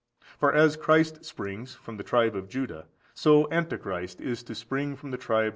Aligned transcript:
For 0.39 0.51
as 0.51 0.77
Christ 0.77 1.23
springs 1.25 1.75
from 1.75 1.97
the 1.97 2.03
tribe 2.03 2.35
of 2.35 2.49
Judah, 2.49 2.87
so 3.13 3.47
Antichrist 3.51 4.19
is 4.19 4.41
to 4.41 4.55
spring 4.55 4.95
from 4.95 5.11
the 5.11 5.17
tribe 5.17 5.41
of 5.45 5.49
Dan. 5.49 5.49